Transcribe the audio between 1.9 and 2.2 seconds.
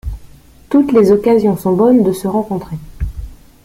de